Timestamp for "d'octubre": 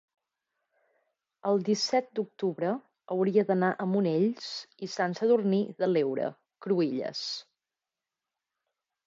2.19-2.71